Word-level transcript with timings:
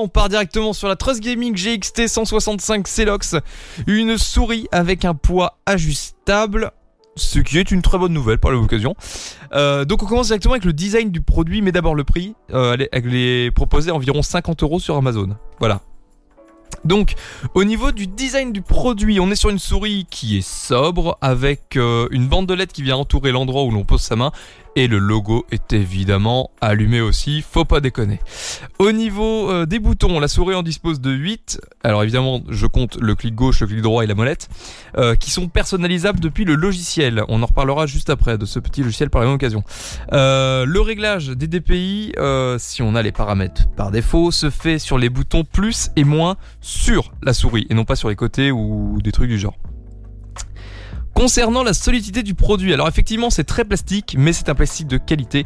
On 0.00 0.08
part 0.08 0.30
directement 0.30 0.72
sur 0.72 0.88
la 0.88 0.96
Trust 0.96 1.20
Gaming 1.20 1.54
GXT 1.54 2.06
165 2.06 2.88
Celox, 2.88 3.36
une 3.86 4.16
souris 4.16 4.66
avec 4.72 5.04
un 5.04 5.12
poids 5.12 5.58
ajustable 5.66 6.72
ce 7.16 7.38
qui 7.38 7.58
est 7.58 7.70
une 7.70 7.82
très 7.82 7.98
bonne 7.98 8.14
nouvelle 8.14 8.38
par 8.38 8.50
l'occasion. 8.50 8.94
Euh, 9.52 9.84
donc 9.84 10.02
on 10.02 10.06
commence 10.06 10.28
directement 10.28 10.54
avec 10.54 10.64
le 10.64 10.72
design 10.72 11.10
du 11.10 11.20
produit, 11.20 11.60
mais 11.60 11.70
d'abord 11.70 11.94
le 11.94 12.04
prix. 12.04 12.34
Euh, 12.54 12.78
elle, 12.92 13.14
est, 13.14 13.50
proposée 13.50 13.90
environ 13.90 14.22
50 14.22 14.62
euros 14.62 14.80
sur 14.80 14.96
Amazon. 14.96 15.36
Voilà. 15.58 15.82
Donc, 16.84 17.14
au 17.54 17.64
niveau 17.64 17.92
du 17.92 18.06
design 18.06 18.52
du 18.52 18.62
produit, 18.62 19.20
on 19.20 19.30
est 19.30 19.34
sur 19.34 19.50
une 19.50 19.58
souris 19.58 20.06
qui 20.10 20.38
est 20.38 20.48
sobre, 20.48 21.18
avec 21.20 21.76
euh, 21.76 22.08
une 22.10 22.26
bande 22.26 22.46
de 22.46 22.54
LED 22.54 22.72
qui 22.72 22.82
vient 22.82 22.96
entourer 22.96 23.32
l'endroit 23.32 23.64
où 23.64 23.70
l'on 23.70 23.84
pose 23.84 24.00
sa 24.00 24.16
main, 24.16 24.32
et 24.76 24.86
le 24.86 24.98
logo 24.98 25.46
est 25.50 25.72
évidemment 25.72 26.50
allumé 26.60 27.00
aussi, 27.00 27.42
faut 27.42 27.64
pas 27.64 27.80
déconner. 27.80 28.20
Au 28.78 28.92
niveau 28.92 29.50
euh, 29.50 29.66
des 29.66 29.78
boutons, 29.78 30.20
la 30.20 30.28
souris 30.28 30.54
en 30.54 30.62
dispose 30.62 31.00
de 31.00 31.10
8, 31.10 31.60
alors 31.84 32.02
évidemment 32.02 32.42
je 32.48 32.66
compte 32.66 32.96
le 33.00 33.14
clic 33.14 33.34
gauche, 33.34 33.60
le 33.60 33.66
clic 33.66 33.82
droit 33.82 34.04
et 34.04 34.06
la 34.06 34.14
molette, 34.14 34.48
euh, 34.96 35.14
qui 35.14 35.30
sont 35.30 35.48
personnalisables 35.48 36.20
depuis 36.20 36.44
le 36.44 36.54
logiciel. 36.54 37.22
On 37.28 37.42
en 37.42 37.46
reparlera 37.46 37.86
juste 37.86 38.10
après 38.10 38.38
de 38.38 38.46
ce 38.46 38.58
petit 38.58 38.82
logiciel 38.82 39.10
par 39.10 39.22
la 39.22 39.30
occasion. 39.30 39.62
Euh, 40.12 40.64
le 40.64 40.80
réglage 40.80 41.28
des 41.28 41.46
DPI, 41.46 42.14
si 42.58 42.82
on 42.82 42.94
a 42.94 43.02
les 43.02 43.12
paramètres 43.12 43.68
par 43.76 43.90
défaut, 43.90 44.30
se 44.30 44.50
fait 44.50 44.78
sur 44.78 44.98
les 44.98 45.08
boutons 45.08 45.44
plus 45.44 45.90
et 45.96 46.04
moins 46.04 46.36
sur 46.60 47.12
la 47.22 47.32
souris, 47.32 47.66
et 47.70 47.74
non 47.74 47.84
pas 47.84 47.96
sur 47.96 48.08
les 48.08 48.16
côtés 48.16 48.50
ou 48.50 48.98
des 49.02 49.12
trucs 49.12 49.28
du 49.28 49.38
genre. 49.38 49.56
Concernant 51.20 51.62
la 51.62 51.74
solidité 51.74 52.22
du 52.22 52.32
produit, 52.32 52.72
alors 52.72 52.88
effectivement 52.88 53.28
c'est 53.28 53.44
très 53.44 53.66
plastique, 53.66 54.16
mais 54.18 54.32
c'est 54.32 54.48
un 54.48 54.54
plastique 54.54 54.86
de 54.86 54.96
qualité. 54.96 55.44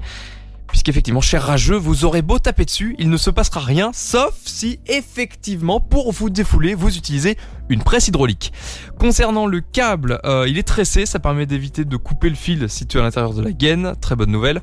Puisqu'effectivement, 0.74 1.20
cher 1.20 1.40
rageux, 1.40 1.76
vous 1.76 2.04
aurez 2.04 2.20
beau 2.20 2.40
taper 2.40 2.64
dessus, 2.64 2.96
il 2.98 3.08
ne 3.08 3.16
se 3.16 3.30
passera 3.30 3.60
rien, 3.60 3.92
sauf 3.94 4.34
si 4.44 4.80
effectivement, 4.88 5.78
pour 5.78 6.10
vous 6.10 6.30
défouler, 6.30 6.74
vous 6.74 6.98
utilisez 6.98 7.38
une 7.68 7.80
presse 7.80 8.08
hydraulique. 8.08 8.52
Concernant 8.98 9.46
le 9.46 9.60
câble, 9.60 10.18
euh, 10.24 10.48
il 10.48 10.58
est 10.58 10.64
tressé, 10.64 11.06
ça 11.06 11.20
permet 11.20 11.46
d'éviter 11.46 11.84
de 11.84 11.96
couper 11.96 12.28
le 12.28 12.34
fil 12.34 12.68
situé 12.68 12.98
à 12.98 13.02
l'intérieur 13.04 13.34
de 13.34 13.42
la 13.42 13.52
gaine, 13.52 13.94
très 14.00 14.16
bonne 14.16 14.32
nouvelle. 14.32 14.62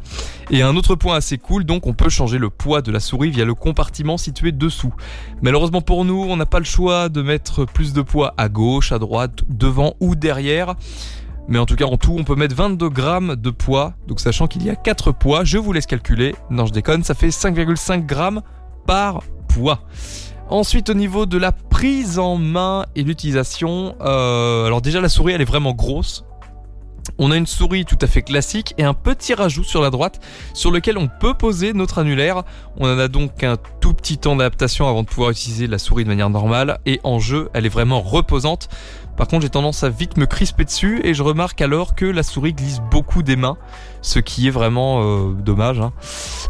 Et 0.50 0.62
un 0.64 0.76
autre 0.76 0.96
point 0.96 1.16
assez 1.16 1.38
cool, 1.38 1.64
donc 1.64 1.88
on 1.88 1.94
peut 1.94 2.10
changer 2.10 2.40
le 2.40 2.50
poids 2.50 2.82
de 2.82 2.92
la 2.92 3.00
souris 3.00 3.30
via 3.30 3.46
le 3.46 3.56
compartiment 3.56 4.18
situé 4.18 4.52
dessous. 4.52 4.94
Malheureusement 5.42 5.82
pour 5.82 6.04
nous, 6.04 6.26
on 6.28 6.36
n'a 6.36 6.46
pas 6.46 6.60
le 6.60 6.66
choix 6.66 7.08
de 7.08 7.22
mettre 7.22 7.64
plus 7.64 7.94
de 7.94 8.02
poids 8.02 8.34
à 8.36 8.50
gauche, 8.50 8.92
à 8.92 9.00
droite, 9.00 9.44
devant 9.48 9.96
ou 10.02 10.16
derrière. 10.16 10.76
Mais 11.48 11.60
en 11.60 11.66
tout 11.66 11.76
cas, 11.76 11.86
en 11.86 11.98
tout, 11.98 12.16
on 12.18 12.24
peut 12.24 12.36
mettre 12.36 12.56
22 12.56 12.90
grammes 12.90 13.36
de 13.36 13.50
poids. 13.50 13.94
Donc, 14.08 14.20
sachant 14.20 14.48
qu'il 14.48 14.64
y 14.64 14.70
a 14.70 14.76
4 14.76 15.12
poids, 15.12 15.44
je 15.44 15.58
vous 15.58 15.74
laisse 15.74 15.86
calculer. 15.86 16.36
Non, 16.50 16.66
je 16.66 16.72
déconne, 16.72 17.04
ça 17.04 17.14
fait 17.14 17.30
5,5 17.30 18.06
grammes 18.06 18.42
par 18.86 19.22
poids. 19.48 19.82
Ensuite, 20.50 20.90
au 20.90 20.94
niveau 20.94 21.26
de 21.26 21.38
la 21.38 21.52
prise 21.52 22.20
en 22.20 22.36
main 22.36 22.86
et 22.96 23.04
l'utilisation, 23.04 23.96
euh, 24.02 24.66
alors 24.66 24.82
déjà 24.82 25.00
la 25.00 25.10
souris, 25.10 25.34
elle 25.34 25.42
est 25.42 25.46
vraiment 25.46 25.74
grosse. 25.74 26.26
On 27.18 27.32
a 27.32 27.38
une 27.38 27.48
souris 27.48 27.86
tout 27.86 27.98
à 28.02 28.08
fait 28.08 28.22
classique 28.22 28.74
et 28.78 28.84
un 28.84 28.94
petit 28.94 29.34
rajout 29.34 29.64
sur 29.64 29.82
la 29.82 29.90
droite 29.90 30.20
sur 30.54 30.72
lequel 30.72 30.98
on 30.98 31.08
peut 31.08 31.34
poser 31.34 31.74
notre 31.74 32.00
annulaire. 32.00 32.44
On 32.78 32.86
en 32.86 32.98
a 32.98 33.08
donc 33.08 33.44
un 33.44 33.58
tout 33.80 33.94
petit 33.94 34.18
temps 34.18 34.36
d'adaptation 34.36 34.88
avant 34.88 35.04
de 35.04 35.08
pouvoir 35.08 35.32
utiliser 35.32 35.68
la 35.68 35.78
souris 35.78 36.04
de 36.04 36.10
manière 36.10 36.30
normale 36.30 36.80
et 36.86 37.00
en 37.04 37.20
jeu 37.20 37.50
elle 37.54 37.66
est 37.66 37.70
vraiment 37.70 38.02
reposante. 38.02 38.70
Par 39.18 39.28
contre, 39.28 39.44
j'ai 39.44 39.50
tendance 39.50 39.84
à 39.84 39.90
vite 39.90 40.18
me 40.18 40.26
crisper 40.26 40.64
dessus 40.64 41.02
et 41.04 41.14
je 41.14 41.22
remarque 41.22 41.62
alors 41.62 41.96
que 41.96 42.06
la 42.06 42.24
souris 42.24 42.54
glisse 42.54 42.82
beaucoup 42.90 43.24
des 43.24 43.36
mains, 43.36 43.58
ce 44.02 44.20
qui 44.20 44.48
est 44.48 44.52
vraiment 44.52 45.04
euh, 45.04 45.34
dommage. 45.34 45.80
Hein. 45.80 45.92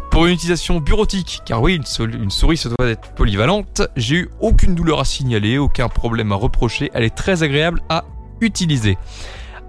Pour 0.10 0.26
une 0.26 0.34
utilisation 0.34 0.80
bureautique, 0.80 1.42
car 1.46 1.62
oui, 1.62 1.76
une, 1.76 2.30
souris 2.30 2.58
se 2.58 2.70
doit 2.70 2.88
être 2.88 3.14
polyvalente, 3.14 3.82
j'ai 3.96 4.16
eu 4.16 4.30
aucune 4.40 4.76
douleur 4.76 5.00
à 5.00 5.06
signaler, 5.06 5.58
aucun 5.58 5.90
problème 5.90 6.32
à 6.32 6.36
reprocher, 6.36 6.92
elle 6.94 7.04
est 7.04 7.16
très 7.16 7.44
agréable 7.44 7.82
à 7.90 8.06
utiliser. 8.42 8.98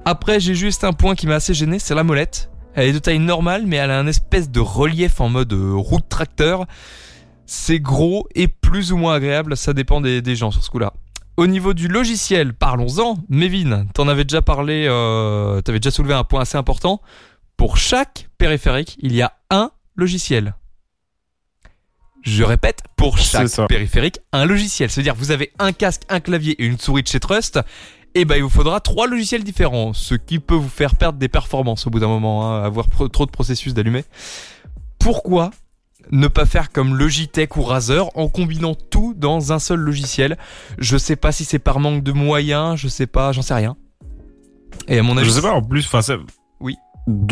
Après, 0.05 0.41
j'ai 0.41 0.55
juste 0.57 0.83
un 0.83 0.93
point 0.93 1.15
qui 1.15 1.29
m'a 1.29 1.37
assez 1.37 1.55
gêné, 1.55 1.79
c'est 1.79 1.95
la 1.95 2.03
molette. 2.03 2.51
Elle 2.75 2.89
est 2.89 2.93
de 2.93 2.99
taille 2.99 3.21
normale, 3.21 3.65
mais 3.67 3.77
elle 3.77 3.91
a 3.91 3.99
un 3.99 4.07
espèce 4.07 4.51
de 4.51 4.59
relief 4.59 5.21
en 5.21 5.29
mode 5.29 5.53
euh, 5.53 5.75
route 5.75 6.09
tracteur. 6.09 6.67
C'est 7.47 7.79
gros 7.79 8.27
et 8.35 8.49
plus 8.49 8.93
ou 8.93 8.97
moins 8.97 9.15
agréable, 9.15 9.57
ça 9.57 9.73
dépend 9.75 10.01
des, 10.01 10.21
des 10.21 10.35
gens 10.35 10.51
sur 10.51 10.65
ce 10.65 10.71
coup-là. 10.71 10.93
Au 11.37 11.47
niveau 11.47 11.73
du 11.73 11.87
logiciel, 11.87 12.53
parlons-en. 12.53 13.19
Mévin, 13.29 13.87
t'en 13.95 14.09
avais 14.09 14.25
déjà 14.25 14.43
parlé, 14.43 14.87
euh, 14.89 15.61
t'avais 15.61 15.79
déjà 15.79 15.91
soulevé 15.91 16.15
un 16.15 16.25
point 16.25 16.41
assez 16.41 16.59
important. 16.59 17.01
Pour 17.57 17.77
chaque 17.77 18.29
périphérique, 18.39 18.97
il 19.01 19.15
y 19.15 19.23
a 19.23 19.33
un 19.51 19.71
logiciel. 19.95 20.55
Je 22.23 22.45
répète, 22.45 22.83
pour 22.97 23.19
chaque 23.19 23.67
périphérique, 23.69 24.19
un 24.33 24.47
logiciel. 24.47 24.91
C'est-à-dire, 24.91 25.15
vous 25.15 25.31
avez 25.31 25.53
un 25.59 25.73
casque, 25.73 26.03
un 26.09 26.21
clavier 26.21 26.61
et 26.63 26.67
une 26.67 26.79
souris 26.79 27.03
de 27.03 27.09
chez 27.09 27.21
Trust. 27.21 27.61
Et 28.15 28.21
eh 28.21 28.25
ben, 28.27 28.37
il 28.37 28.43
vous 28.43 28.51
faudra 28.51 28.81
trois 28.81 29.07
logiciels 29.07 29.43
différents, 29.43 29.95
ce 29.95 30.15
qui 30.15 30.39
peut 30.39 30.55
vous 30.55 30.69
faire 30.69 30.97
perdre 30.97 31.19
des 31.19 31.29
performances 31.29 31.87
au 31.87 31.91
bout 31.91 31.99
d'un 31.99 32.09
moment, 32.09 32.53
hein, 32.53 32.63
avoir 32.63 32.87
trop 33.11 33.25
de 33.25 33.31
processus 33.31 33.73
d'allumer. 33.73 34.05
Pourquoi 34.99 35.51
ne 36.11 36.29
pas 36.29 36.45
faire 36.45 36.71
comme 36.73 36.95
Logitech 36.95 37.57
ou 37.57 37.63
Razer 37.63 38.11
en 38.15 38.29
combinant 38.29 38.75
tout 38.75 39.15
dans 39.17 39.55
un 39.55 39.59
seul 39.59 39.79
logiciel? 39.79 40.37
Je 40.79 40.99
sais 40.99 41.17
pas 41.17 41.33
si 41.33 41.47
c'est 41.47 41.59
par 41.59 41.81
manque 41.81 42.03
de 42.03 42.13
moyens, 42.13 42.77
je 42.77 42.89
sais 42.89 43.07
pas, 43.07 43.33
j'en 43.33 43.41
sais 43.41 43.55
rien. 43.55 43.77
Et 44.89 44.99
à 44.99 45.03
mon 45.03 45.17
avis. 45.17 45.27
Je 45.27 45.33
sais 45.33 45.41
pas, 45.41 45.53
en 45.53 45.63
plus, 45.63 45.87
enfin. 45.87 46.01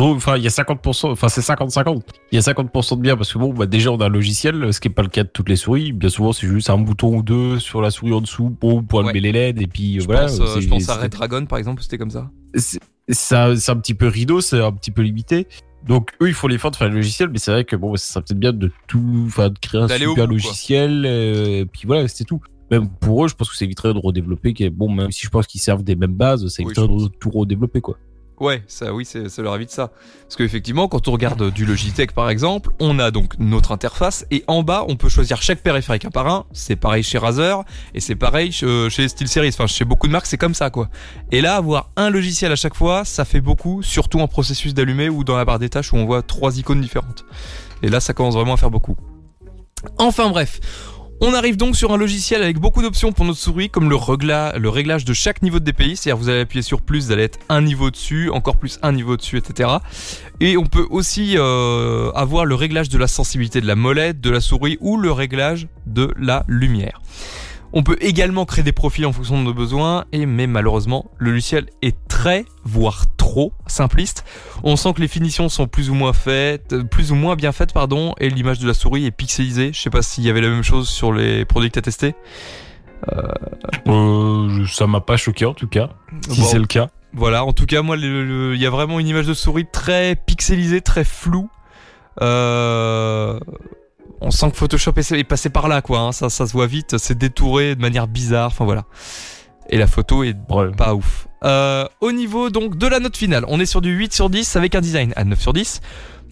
Enfin, 0.00 0.36
il 0.36 0.42
y 0.42 0.46
a 0.46 0.50
50%, 0.50 1.12
enfin, 1.12 1.28
c'est 1.28 1.40
50-50. 1.40 2.02
Il 2.32 2.36
y 2.36 2.38
a 2.38 2.40
50% 2.40 2.96
de 2.96 3.02
bien 3.02 3.16
parce 3.16 3.32
que 3.32 3.38
bon, 3.38 3.52
bah, 3.52 3.66
déjà, 3.66 3.92
on 3.92 3.98
a 4.00 4.06
un 4.06 4.08
logiciel, 4.08 4.72
ce 4.72 4.80
qui 4.80 4.88
est 4.88 4.90
pas 4.90 5.02
le 5.02 5.08
cas 5.08 5.22
de 5.22 5.28
toutes 5.28 5.48
les 5.48 5.56
souris. 5.56 5.92
Bien 5.92 6.08
souvent, 6.08 6.32
c'est 6.32 6.48
juste 6.48 6.70
un 6.70 6.78
bouton 6.78 7.16
ou 7.16 7.22
deux 7.22 7.58
sur 7.60 7.80
la 7.80 7.90
souris 7.90 8.12
en 8.12 8.20
dessous 8.20 8.50
pour, 8.50 8.84
pour 8.84 9.00
allumer 9.00 9.20
les 9.20 9.32
LED 9.32 9.62
et 9.62 9.66
puis 9.66 10.00
je 10.00 10.06
voilà. 10.06 10.22
Pense, 10.22 10.40
euh, 10.40 10.60
je 10.60 10.68
pense 10.68 10.88
à 10.88 10.96
Red 10.96 11.12
Dragon, 11.12 11.46
par 11.46 11.58
exemple, 11.58 11.82
c'était 11.82 11.98
comme 11.98 12.10
ça. 12.10 12.30
C'est 12.56 13.36
un 13.36 13.76
petit 13.76 13.94
peu 13.94 14.08
rideau, 14.08 14.40
c'est 14.40 14.60
un 14.60 14.72
petit 14.72 14.90
peu 14.90 15.02
limité. 15.02 15.46
Donc 15.86 16.12
eux 16.22 16.28
ils 16.28 16.34
font 16.34 16.46
l'effort 16.46 16.70
de 16.70 16.76
faire 16.76 16.88
le 16.88 16.96
logiciel, 16.96 17.30
mais 17.30 17.38
c'est 17.38 17.50
vrai 17.50 17.64
que 17.64 17.74
bon, 17.74 17.96
ça 17.96 18.04
serait 18.04 18.22
peut-être 18.22 18.38
bien 18.38 18.52
de 18.52 18.70
tout, 18.86 19.24
enfin 19.26 19.48
de 19.48 19.58
créer 19.58 19.80
un 19.80 19.88
super 19.88 20.26
logiciel, 20.26 21.04
euh, 21.06 21.60
et 21.60 21.64
puis 21.64 21.86
voilà, 21.86 22.06
c'est 22.06 22.24
tout. 22.24 22.40
Même 22.70 22.88
pour 22.88 23.24
eux, 23.24 23.28
je 23.28 23.34
pense 23.34 23.48
que 23.48 23.56
ça 23.56 23.64
éviterait 23.64 23.94
de 23.94 23.98
redévelopper. 23.98 24.52
Bon, 24.70 24.88
même 24.88 25.10
si 25.10 25.22
je 25.24 25.30
pense 25.30 25.46
qu'ils 25.46 25.60
servent 25.60 25.82
des 25.82 25.96
mêmes 25.96 26.14
bases, 26.14 26.46
ça 26.48 26.62
éviterait 26.62 26.86
de 26.86 27.08
tout 27.08 27.30
redévelopper 27.30 27.80
quoi. 27.80 27.96
Ouais, 28.40 28.62
ça, 28.68 28.94
oui, 28.94 29.04
ça 29.04 29.42
leur 29.42 29.54
évite 29.54 29.70
ça. 29.70 29.92
Parce 30.22 30.36
qu'effectivement, 30.36 30.88
quand 30.88 31.08
on 31.08 31.12
regarde 31.12 31.52
du 31.52 31.66
Logitech 31.66 32.12
par 32.12 32.30
exemple, 32.30 32.70
on 32.80 32.98
a 32.98 33.10
donc 33.10 33.34
notre 33.38 33.70
interface 33.70 34.24
et 34.30 34.44
en 34.46 34.62
bas, 34.62 34.86
on 34.88 34.96
peut 34.96 35.10
choisir 35.10 35.42
chaque 35.42 35.60
périphérique 35.60 36.06
un 36.06 36.10
par 36.10 36.26
un. 36.26 36.46
C'est 36.52 36.76
pareil 36.76 37.02
chez 37.02 37.18
Razer 37.18 37.62
et 37.94 38.00
c'est 38.00 38.14
pareil 38.14 38.50
chez 38.50 38.88
SteelSeries. 39.08 39.50
Enfin, 39.50 39.66
chez 39.66 39.84
beaucoup 39.84 40.06
de 40.06 40.12
marques, 40.12 40.24
c'est 40.24 40.38
comme 40.38 40.54
ça, 40.54 40.70
quoi. 40.70 40.88
Et 41.30 41.42
là, 41.42 41.56
avoir 41.56 41.90
un 41.96 42.08
logiciel 42.08 42.50
à 42.50 42.56
chaque 42.56 42.74
fois, 42.74 43.04
ça 43.04 43.26
fait 43.26 43.42
beaucoup, 43.42 43.82
surtout 43.82 44.20
en 44.20 44.26
processus 44.26 44.72
d'allumer 44.72 45.10
ou 45.10 45.22
dans 45.22 45.36
la 45.36 45.44
barre 45.44 45.58
des 45.58 45.68
tâches 45.68 45.92
où 45.92 45.96
on 45.96 46.06
voit 46.06 46.22
trois 46.22 46.58
icônes 46.58 46.80
différentes. 46.80 47.26
Et 47.82 47.90
là, 47.90 48.00
ça 48.00 48.14
commence 48.14 48.34
vraiment 48.34 48.54
à 48.54 48.56
faire 48.56 48.70
beaucoup. 48.70 48.96
Enfin 49.98 50.30
bref, 50.30 50.60
on 51.20 51.34
arrive 51.34 51.56
donc 51.56 51.76
sur 51.76 51.92
un 51.92 51.96
logiciel 51.96 52.42
avec 52.42 52.58
beaucoup 52.58 52.82
d'options 52.82 53.12
pour 53.12 53.24
notre 53.24 53.38
souris, 53.38 53.68
comme 53.68 53.90
le, 53.90 54.68
réglage 54.68 55.04
de 55.04 55.12
chaque 55.12 55.42
niveau 55.42 55.58
de 55.58 55.64
DPI, 55.70 55.96
c'est-à-dire 55.96 56.16
vous 56.16 56.28
allez 56.28 56.40
appuyer 56.40 56.62
sur 56.62 56.80
plus, 56.80 57.06
vous 57.06 57.12
allez 57.12 57.24
être 57.24 57.38
un 57.48 57.60
niveau 57.60 57.90
dessus, 57.90 58.30
encore 58.30 58.56
plus 58.56 58.78
un 58.82 58.92
niveau 58.92 59.16
dessus, 59.16 59.36
etc. 59.36 59.68
Et 60.40 60.56
on 60.56 60.64
peut 60.64 60.86
aussi 60.88 61.34
euh, 61.36 62.10
avoir 62.12 62.46
le 62.46 62.54
réglage 62.54 62.88
de 62.88 62.98
la 62.98 63.06
sensibilité 63.06 63.60
de 63.60 63.66
la 63.66 63.76
molette, 63.76 64.20
de 64.20 64.30
la 64.30 64.40
souris 64.40 64.78
ou 64.80 64.96
le 64.96 65.12
réglage 65.12 65.68
de 65.86 66.10
la 66.18 66.44
lumière. 66.48 67.00
On 67.72 67.82
peut 67.82 67.96
également 68.00 68.44
créer 68.44 68.64
des 68.64 68.72
profils 68.72 69.06
en 69.06 69.12
fonction 69.12 69.38
de 69.38 69.44
nos 69.44 69.54
besoins, 69.54 70.04
et 70.12 70.26
mais 70.26 70.46
malheureusement, 70.46 71.10
le 71.18 71.30
logiciel 71.30 71.66
est 71.82 71.96
très, 72.08 72.44
voire 72.64 73.04
trop 73.16 73.52
simpliste. 73.66 74.24
On 74.64 74.76
sent 74.76 74.94
que 74.94 75.00
les 75.00 75.08
finitions 75.08 75.48
sont 75.48 75.68
plus 75.68 75.88
ou 75.88 75.94
moins 75.94 76.12
faites, 76.12 76.82
plus 76.90 77.12
ou 77.12 77.14
moins 77.14 77.36
bien 77.36 77.52
faites, 77.52 77.72
pardon, 77.72 78.14
et 78.18 78.28
l'image 78.28 78.58
de 78.58 78.66
la 78.66 78.74
souris 78.74 79.06
est 79.06 79.12
pixelisée. 79.12 79.72
Je 79.72 79.80
sais 79.80 79.90
pas 79.90 80.02
s'il 80.02 80.24
y 80.24 80.30
avait 80.30 80.40
la 80.40 80.48
même 80.48 80.64
chose 80.64 80.88
sur 80.88 81.12
les 81.12 81.44
produits 81.44 81.70
que 81.70 81.74
t'as 81.74 81.82
testés. 81.82 82.14
Euh... 83.12 83.22
Euh, 83.86 84.66
ça 84.66 84.86
m'a 84.86 85.00
pas 85.00 85.16
choqué 85.16 85.46
en 85.46 85.54
tout 85.54 85.68
cas, 85.68 85.90
si 86.28 86.42
c'est 86.42 86.58
le 86.58 86.66
cas. 86.66 86.88
Voilà, 87.12 87.44
en 87.44 87.52
tout 87.52 87.66
cas, 87.66 87.82
moi, 87.82 87.96
il 87.96 88.56
y 88.56 88.66
a 88.66 88.70
vraiment 88.70 89.00
une 89.00 89.06
image 89.06 89.26
de 89.26 89.34
souris 89.34 89.66
très 89.70 90.16
pixelisée, 90.16 90.80
très 90.80 91.04
floue. 91.04 91.48
Euh 92.20 93.38
on 94.30 94.32
sent 94.32 94.52
que 94.52 94.56
Photoshop 94.58 94.92
est 94.96 95.24
passé 95.24 95.50
par 95.50 95.66
là, 95.66 95.82
quoi. 95.82 95.98
Hein. 95.98 96.12
Ça, 96.12 96.30
ça 96.30 96.46
se 96.46 96.52
voit 96.52 96.68
vite. 96.68 96.98
C'est 96.98 97.18
détouré 97.18 97.74
de 97.74 97.80
manière 97.80 98.06
bizarre. 98.06 98.46
Enfin 98.46 98.64
voilà. 98.64 98.84
Et 99.70 99.76
la 99.76 99.88
photo 99.88 100.22
est 100.22 100.36
pas 100.76 100.94
ouf. 100.94 101.26
Euh, 101.42 101.84
au 102.00 102.12
niveau 102.12 102.48
donc 102.48 102.78
de 102.78 102.86
la 102.86 103.00
note 103.00 103.16
finale, 103.16 103.44
on 103.48 103.58
est 103.58 103.66
sur 103.66 103.80
du 103.80 103.90
8 103.90 104.12
sur 104.12 104.30
10 104.30 104.54
avec 104.54 104.76
un 104.76 104.80
design 104.80 105.12
à 105.16 105.24
9 105.24 105.40
sur 105.40 105.52
10. 105.52 105.80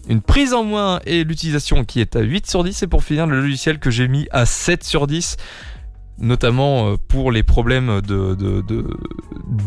Une 0.07 0.21
prise 0.21 0.53
en 0.53 0.63
moins 0.63 1.01
et 1.05 1.25
l'utilisation 1.25 1.83
qui 1.83 1.99
est 1.99 2.15
à 2.15 2.21
8 2.21 2.49
sur 2.49 2.63
10. 2.63 2.83
Et 2.83 2.87
pour 2.87 3.03
finir, 3.03 3.27
le 3.27 3.41
logiciel 3.41 3.79
que 3.79 3.91
j'ai 3.91 4.07
mis 4.07 4.29
à 4.31 4.45
7 4.45 4.85
sur 4.85 5.05
10 5.05 5.35
notamment 6.21 6.91
euh, 6.91 6.95
pour 7.07 7.31
les 7.33 7.43
problèmes 7.43 8.01
de, 8.01 8.35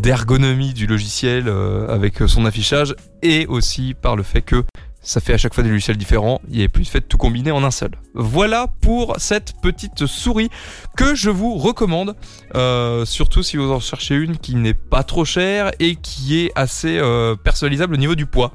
d'ergonomie 0.02 0.74
du 0.74 0.86
logiciel 0.86 1.44
euh, 1.48 1.88
avec 1.88 2.18
son 2.26 2.44
affichage 2.44 2.94
et 3.22 3.46
aussi 3.46 3.94
par 3.94 4.16
le 4.16 4.22
fait 4.22 4.42
que 4.42 4.62
ça 5.02 5.20
fait 5.20 5.34
à 5.34 5.38
chaque 5.38 5.54
fois 5.54 5.64
des 5.64 5.70
logiciels 5.70 5.96
différents, 5.96 6.40
il 6.48 6.60
est 6.60 6.68
plus 6.68 6.84
fait 6.84 7.00
de 7.00 7.04
tout 7.04 7.18
combiner 7.18 7.50
en 7.50 7.64
un 7.64 7.70
seul. 7.70 7.90
Voilà 8.14 8.68
pour 8.80 9.16
cette 9.18 9.54
petite 9.60 10.06
souris 10.06 10.48
que 10.96 11.14
je 11.14 11.28
vous 11.28 11.56
recommande, 11.56 12.14
euh, 12.54 13.04
surtout 13.04 13.42
si 13.42 13.56
vous 13.56 13.70
en 13.72 13.80
cherchez 13.80 14.14
une 14.14 14.38
qui 14.38 14.54
n'est 14.54 14.74
pas 14.74 15.02
trop 15.02 15.24
chère 15.24 15.72
et 15.80 15.96
qui 15.96 16.38
est 16.38 16.52
assez 16.54 16.98
euh, 16.98 17.34
personnalisable 17.34 17.94
au 17.94 17.98
niveau 17.98 18.14
du 18.14 18.26
poids. 18.26 18.52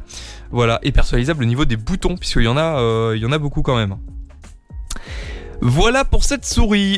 Voilà, 0.49 0.79
et 0.83 0.93
personnalisable 0.93 1.43
au 1.43 1.47
niveau 1.47 1.65
des 1.65 1.75
boutons, 1.75 2.15
puisqu'il 2.15 2.43
y 2.43 2.47
en 2.47 2.57
a, 2.57 2.79
euh, 2.79 3.13
il 3.15 3.21
y 3.21 3.25
en 3.25 3.33
a 3.33 3.37
beaucoup 3.37 3.61
quand 3.61 3.75
même. 3.75 3.97
Voilà 5.61 6.05
pour 6.05 6.23
cette 6.23 6.45
souris. 6.45 6.95